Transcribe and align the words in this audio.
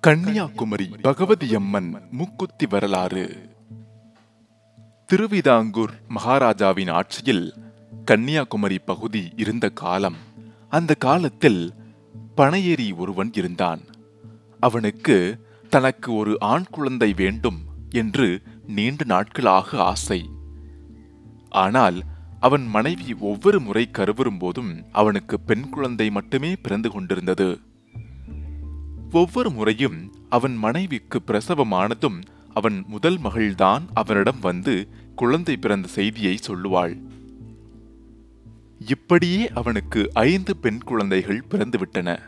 கன்னியாகுமரி 0.00 0.86
பகவதி 1.02 1.54
அம்மன் 1.54 2.02
முக்குத்தி 2.18 2.68
வரலாறு. 2.68 3.50
திருவிதாங்கூர் 5.06 5.90
மகாராஜாவின் 6.08 6.88
ஆட்சியில் 6.88 7.54
கன்னியாகுமரி 8.04 8.78
பகுதி 8.78 9.32
இருந்த 9.36 9.68
காலம் 9.68 10.16
அந்த 10.68 10.94
காலத்தில் 10.94 11.72
பனையேறி 12.36 12.96
ஒருவன் 12.96 13.30
இருந்தான். 13.32 13.80
அவனுக்கு 14.60 15.46
தனக்கு 15.68 16.14
ஒரு 16.14 16.36
ஆண் 16.40 16.64
குழந்தை 16.70 17.12
வேண்டும் 17.12 17.60
என்று 17.90 18.42
நீண்ட 18.66 19.04
நாட்களாக 19.04 19.82
ஆசை. 19.82 20.30
ஆனால் 21.48 22.02
அவன் 22.40 22.66
மனைவி 22.66 23.14
ஒவ்வொரு 23.14 23.60
முறை 23.60 23.90
கருவரும் 23.90 24.38
போதும் 24.38 24.84
அவனுக்கு 24.92 25.40
பெண் 25.40 25.68
குழந்தை 25.68 26.10
மட்டுமே 26.10 26.56
பிறந்து 26.56 26.90
கொண்டிருந்தது. 26.90 27.60
ஒவ்வொரு 29.12 29.50
முறையும் 29.50 30.12
அவன் 30.28 30.56
மனைவிக்கு 30.56 31.20
பிரசவமானதும் 31.26 32.22
அவன் 32.54 32.84
முதல் 32.86 33.18
மகள்தான் 33.18 33.82
அவனிடம் 33.94 34.40
வந்து 34.40 34.88
குழந்தை 35.16 35.56
பிறந்த 35.56 35.88
செய்தியை 35.88 36.38
சொல்லுவாள். 36.46 37.00
இப்படியே 38.86 39.50
அவனுக்கு 39.50 40.10
ஐந்து 40.14 40.56
பெண் 40.56 40.78
குழந்தைகள் 40.78 41.44
பிறந்துவிட்டன. 41.50 42.18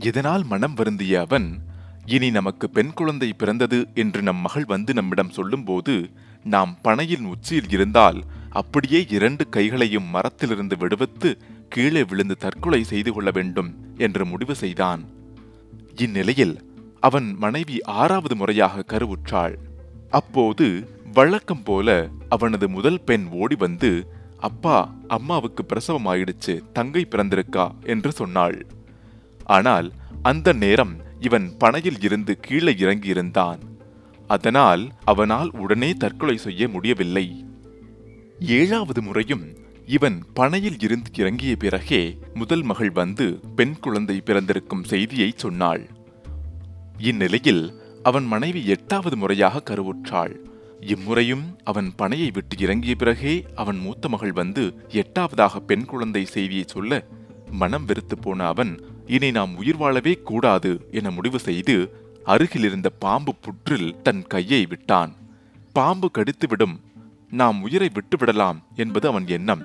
இதனால் 0.00 0.44
மனம் 0.44 0.74
வருந்திய 0.74 1.20
அவன் 1.20 1.58
இனி 2.06 2.30
நமக்கு 2.30 2.70
பெண் 2.70 2.92
குழந்தை 2.92 3.32
பிறந்தது 3.32 3.88
என்று 3.94 4.22
நம் 4.22 4.36
மகள் 4.36 4.64
வந்து 4.64 4.94
நம்மிடம் 4.94 5.30
சொல்லும்போது 5.30 6.10
நாம் 6.44 6.78
பனையின் 6.84 7.24
உச்சியில் 7.24 7.70
இருந்தால் 7.70 8.22
அப்படியே 8.50 9.06
இரண்டு 9.08 9.48
கைகளையும் 9.48 10.10
மரத்திலிருந்து 10.10 10.76
விடுவித்து 10.76 11.38
கீழே 11.68 12.04
விழுந்து 12.04 12.36
தற்கொலை 12.36 12.82
செய்து 12.82 13.12
கொள்ள 13.12 13.30
வேண்டும் 13.30 13.74
என்று 13.96 14.26
முடிவு 14.26 14.54
செய்தான். 14.54 15.20
இந்நிலையில் 15.94 16.70
அவன் 17.00 17.34
மனைவி 17.34 17.80
ஆறாவது 17.80 18.36
முறையாக 18.36 18.84
கருவுற்றாள். 18.86 19.56
அப்போது 20.10 20.88
வழக்கம் 21.12 21.62
போல 21.62 22.08
அவனது 22.28 22.68
முதல் 22.68 23.00
பெண் 23.00 23.26
ஓடி 23.30 23.54
வந்து 23.54 24.06
அப்பா 24.38 24.94
அம்மாவுக்கு 25.08 25.64
பிரசவம் 25.64 26.06
ஆயிடுச்சு 26.06 26.72
தங்கை 26.72 27.06
பிறந்திருக்கா? 27.10 27.70
என்று 27.82 28.12
சொன்னாள். 28.12 28.66
ஆனால் 29.44 29.92
அந்த 30.22 30.52
நேரம் 30.52 30.96
இவன் 31.20 31.56
பனையில் 31.58 32.02
இருந்து 32.02 32.40
கீழே 32.40 32.72
இறங்கியிருந்தான். 32.72 33.58
அதனால் 34.28 34.90
அவனால் 35.04 35.50
உடனே 35.50 35.94
தற்கொலை 35.94 36.36
செய்ய 36.36 36.68
முடியவில்லை. 36.68 37.44
ஏழாவது 38.38 39.02
முறையும் 39.02 39.56
இவன் 39.86 40.22
பனையில் 40.34 40.76
இருந்து 40.78 41.10
இறங்கிய 41.14 41.56
பிறகே 41.56 42.18
முதல் 42.34 42.62
மகள் 42.62 42.90
வந்து 42.90 43.40
பெண் 43.56 43.78
குழந்தை 43.80 44.20
பிறந்திருக்கும் 44.20 44.84
செய்தியை 44.84 45.32
சொன்னாள். 45.36 45.88
இந்நிலையில் 46.98 47.80
அவன் 48.02 48.24
மனைவி 48.24 48.66
எட்டாவது 48.66 49.16
முறையாக 49.16 49.62
கருவுற்றாள். 49.70 50.34
இம்முறையும் 50.80 51.58
அவன் 51.64 51.92
பனையை 51.98 52.32
விட்டு 52.32 52.58
இறங்கிய 52.58 52.94
பிறகே 52.94 53.44
அவன் 53.54 53.78
மூத்த 53.78 54.08
மகள் 54.08 54.32
வந்து 54.32 54.74
எட்டாவதாக 54.88 55.56
பெண் 55.56 55.84
குழந்தை 55.84 56.24
செய்தியை 56.24 56.64
சொல்ல 56.66 57.06
மனம் 57.50 57.84
வெறுத்து 57.84 58.18
போன 58.18 58.46
அவன் 58.46 58.80
இனி 59.06 59.30
நாம் 59.30 59.56
உயிர் 59.56 59.76
வாழவே 59.76 60.14
கூடாது 60.14 60.88
என 60.90 61.10
முடிவு 61.10 61.38
செய்து 61.38 61.94
அருகிலிருந்த 62.24 62.90
பாம்பு 62.90 63.34
புற்றில் 63.34 64.02
தன் 64.02 64.22
கையை 64.22 64.66
விட்டான். 64.66 65.14
பாம்பு 65.72 66.10
கடித்துவிடும் 66.14 66.80
நாம் 67.32 67.58
உயிரை 67.62 67.88
விட்டுவிடலாம் 67.88 68.58
என்பது 68.74 69.08
அவன் 69.08 69.26
எண்ணம். 69.26 69.64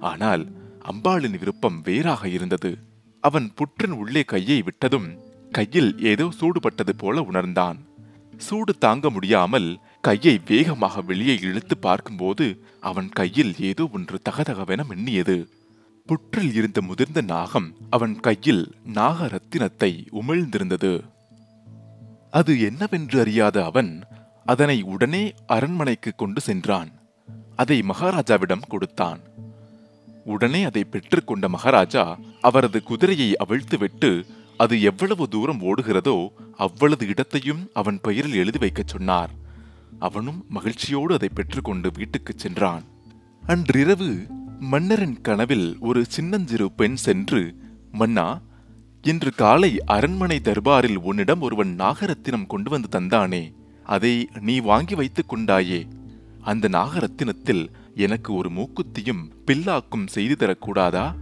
ஆனால் 0.00 0.44
அம்பாளின் 0.90 1.38
விருப்பம் 1.38 1.78
வேறாக 1.80 2.28
இருந்தது. 2.28 2.70
அவன் 3.20 3.46
புற்றின் 3.54 3.90
உள்ளே 3.90 4.22
கையை 4.24 4.58
விட்டதும் 4.62 5.08
கையில் 5.50 5.90
ஏதோ 6.02 6.26
சூடுபட்டது 6.40 6.92
போல 6.96 7.22
உணர்ந்தான். 7.22 7.78
சூடு 8.38 8.72
தாங்க 8.78 9.06
முடியாமல் 9.10 9.68
கையை 10.00 10.40
வேகமாக 10.46 11.00
வெளியே 11.00 11.34
இழுத்து 11.40 11.74
பார்க்கும்போது 11.78 12.46
அவன் 12.80 13.08
கையில் 13.08 13.52
ஏதோ 13.60 13.84
ஒன்று 13.92 14.18
தகதகவென 14.28 14.80
மின்னியது. 14.90 15.36
புற்றில் 16.06 16.52
இருந்த 16.54 16.78
முதிர்ந்த 16.80 17.20
நாகம் 17.20 17.68
அவன் 17.90 18.14
கையில் 18.20 18.64
நாக 18.92 19.26
ரத்தினத்தை 19.26 19.90
உமிழ்ந்திருந்தது. 20.20 20.92
அது 22.30 22.52
என்னவென்று 22.60 23.20
அறியாத 23.20 23.56
அவன் 23.64 23.92
அதனை 24.46 24.78
உடனே 24.82 25.24
அரண்மனைக்கு 25.46 26.10
கொண்டு 26.16 26.40
சென்றான். 26.40 26.90
அதை 27.56 27.80
மகாராஜாவிடம் 27.80 28.66
கொடுத்தான். 28.68 29.20
உடனே 30.24 30.64
அதை 30.64 30.86
பெற்றுக்கொண்ட 30.90 31.48
மகாராஜா 31.48 32.18
அவரது 32.40 32.82
குதிரையை 32.82 33.36
அவிழ்த்துவிட்டு 33.46 34.24
அது 34.56 34.82
எவ்வளவு 34.82 35.28
தூரம் 35.28 35.60
ஓடுகிறதோ 35.60 36.28
அவ்வளவு 36.56 37.06
இடத்தையும் 37.06 37.68
அவன் 37.72 38.00
பெயரில் 38.00 38.34
எழுதி 38.34 38.58
வைக்கச் 38.58 38.88
சொன்னார். 38.88 39.30
அவனும் 39.98 40.44
மகிழ்ச்சியோடு 40.48 41.14
அதை 41.14 41.28
பெற்றுக்கொண்டு 41.34 41.90
வீட்டுக்குச் 41.94 42.38
சென்றான். 42.38 42.82
அன்றிரவு 43.46 44.26
மன்னரின் 44.60 45.20
கனவில் 45.20 45.76
ஒரு 45.80 46.04
சின்னஞ்சிறு 46.04 46.72
பெண் 46.72 46.94
சென்று 46.94 47.56
மன்னா 47.92 48.40
இன்று 49.02 49.32
காலை 49.34 49.78
அரண்மனை 49.86 50.40
தர்பாரில் 50.44 50.96
உன்னிடம் 50.96 51.40
ஒருவன் 51.40 51.76
நாகரத்தினம் 51.76 52.46
கொண்டு 52.46 52.70
வந்து 52.70 53.00
தந்தானே 53.00 53.54
அதை 53.84 54.28
நீ 54.40 54.58
வாங்கி 54.58 54.94
வைத்துக் 54.94 55.34
கொண்டாயே 55.34 55.88
அந்த 56.42 56.68
நாகரத்தினத்தில் 56.68 57.68
எனக்கு 57.94 58.34
ஒரு 58.34 58.50
மூக்குத்தியும் 58.50 59.30
பில்லாக்கும் 59.46 60.06
செய்து 60.06 60.36
தரக்கூடாதா? 60.38 61.14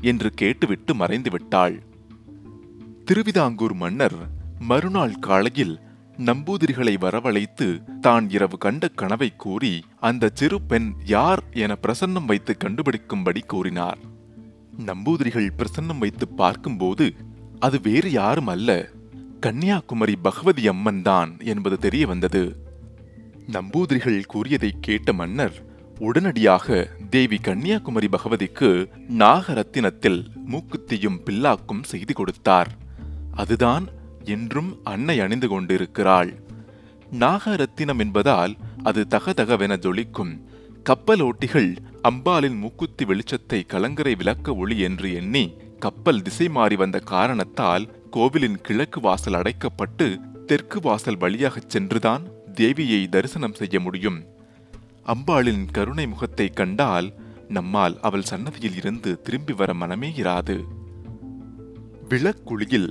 என்று 0.00 0.30
கேட்டுவிட்டு 0.30 0.94
மறைந்து 0.94 1.30
விட்டாள் 1.30 1.82
திருவிதாங்கூர் 3.04 3.74
மன்னர் 3.74 4.14
மறுநாள் 4.58 5.18
காலையில் 5.18 5.80
நம்பூதிரிகளை 6.16 6.94
வரவழைத்து 6.98 7.98
தான் 8.00 8.30
இரவு 8.30 8.58
கண்ட 8.58 8.88
கனவை 8.88 9.32
கூறி 9.36 9.84
அந்த 10.00 10.30
சிறு 10.34 10.62
பெண் 10.62 10.92
யார் 11.04 11.42
என 11.52 11.76
பிரசன்னம் 11.82 12.24
வைத்து 12.24 12.56
கண்டுபிடிக்கும்படி 12.64 13.40
கூறினார். 13.46 13.98
நம்பூதிரிகள் 14.86 15.50
பிரசன்னம் 15.58 15.98
வைத்து 15.98 16.28
பார்க்கும்போது 16.28 17.14
அது 17.58 17.80
வேறு 17.80 18.10
யாரும் 18.10 18.46
அல்ல. 18.46 18.88
கன்னியாகுமரி 19.40 20.16
பகவதி 20.16 20.68
அம்மன் 20.68 21.02
தான் 21.02 21.36
என்பது 21.38 21.78
தெரிய 21.78 22.06
வந்தது. 22.06 22.65
நம்பூதிரிகள் 23.52 24.26
கூறியதை 24.26 24.74
கேட்ட 24.80 25.12
மன்னர் 25.12 25.64
உடனடியாக 25.98 26.88
தேவி 27.10 27.38
கன்னியாகுமரி 27.38 28.08
பகவதிக்கு 28.08 28.88
நாகரத்தினத்தில் 29.18 30.24
மூக்குத்தியும் 30.50 31.20
பில்லாக்கும் 31.24 31.82
செய்து 31.82 32.14
கொடுத்தார். 32.14 32.70
அதுதான் 33.32 33.86
என்றும் 34.24 34.80
அன்னை 34.84 35.20
அணிந்து 35.20 35.48
கொண்டிருக்கிறாள். 35.48 36.40
நாகரத்தினம் 37.20 37.98
என்பதால் 37.98 38.56
அது 38.82 39.06
தகதகவென 39.10 39.76
ஜொலிக்கும். 39.78 40.40
கப்பலோட்டிகள் 40.90 41.76
அம்பாளின் 42.08 42.58
மூக்குத்தி 42.58 43.04
வெளிச்சத்தை 43.04 43.66
கலங்கரை 43.66 44.14
விளக்க 44.14 44.54
ஒளி 44.54 44.78
என்று 44.78 45.14
எண்ணி 45.14 45.56
கப்பல் 45.78 46.22
திசை 46.22 46.48
மாறி 46.48 46.76
வந்த 46.76 46.98
காரணத்தால் 46.98 47.94
கோவிலின் 48.10 48.60
கிழக்கு 48.60 49.00
வாசல் 49.00 49.34
அடைக்கப்பட்டு 49.34 50.20
தெற்கு 50.44 50.80
வாசல் 50.80 51.16
வழியாகச் 51.16 51.70
சென்றுதான் 51.70 52.34
தேவியை 52.60 53.08
தரிசனம் 53.08 53.54
செய்ய 53.54 53.80
முடியும். 53.80 54.24
அம்பாளின் 55.06 55.64
கருணை 55.72 56.06
முகத்தை 56.06 56.48
கண்டால் 56.48 57.12
நம்மால் 57.48 58.00
அவள் 58.00 58.22
சன்னதியில் 58.22 58.76
இருந்து 58.76 59.20
திரும்பி 59.20 59.52
வர 59.52 59.74
மனமே 59.74 60.12
இராது. 60.16 60.64
விளக்குழியில் 62.08 62.90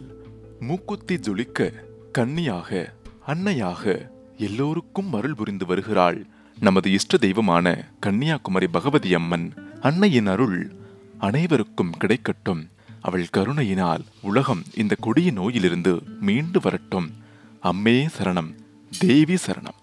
மூக்குத்தி 0.59 1.15
ஜொலிக்க 1.15 1.73
கன்னியாக 2.11 2.93
அன்னையாக 3.27 4.09
எல்லோருக்கும் 4.37 5.13
அருள் 5.13 5.35
புரிந்து 5.35 5.65
வருகிறாள் 5.65 6.25
நமது 6.59 6.91
இஷ்ட 6.91 7.17
தெய்வமான 7.17 7.89
கன்னியாகுமரி 7.99 8.67
பகவதி 8.67 9.13
அம்மன். 9.13 9.53
அன்னையின் 9.81 10.27
அருள் 10.27 10.75
அனைவருக்கும் 11.17 11.93
கிடைக்கட்டும். 11.99 12.69
அவள் 13.01 13.27
கருணையினால் 13.29 14.03
உலகம் 14.21 14.63
இந்த 14.75 14.95
கொடிய 14.99 15.31
நோயிலிருந்து 15.31 16.01
மீண்டு 16.21 16.59
வரட்டும். 16.59 17.09
அம்மே 17.63 18.07
சரணம். 18.17 18.51
தேவி 18.91 19.35
சரணம். 19.45 19.79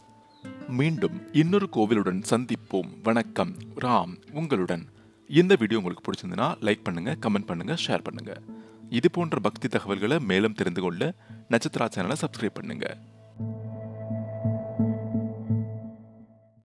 மீண்டும் 0.69 1.17
இன்னொரு 1.33 1.69
கோவிலுடன் 1.69 2.23
சந்திப்போம். 2.31 2.91
வணக்கம். 3.03 3.53
ராம் 3.81 4.15
உங்களுடன். 4.33 4.85
இந்த 5.29 5.57
வீடியோ 5.59 5.81
உங்களுக்கு 5.81 6.05
பிடிச்சிருந்ததுன்னா 6.07 6.49
லைக் 6.67 6.83
பண்ணுங்க 6.83 7.17
கமெண்ட் 7.21 7.47
பண்ணுங்க 7.47 7.77
ஷேர் 7.87 8.03
பண்ணுங்க. 8.03 8.41
இது 8.91 9.11
போன்ற 9.11 9.41
பக்தி 9.41 9.69
தகவல்களை 9.69 10.19
மேலும் 10.19 10.53
தெரிந்து 10.53 10.83
கொள்ள 10.83 11.15
நட்சத்திரா 11.51 11.89
சேனலை 11.97 12.17
சப்ஸ்கிரைப் 12.23 12.59
பண்ணுங்கள் 12.61 12.97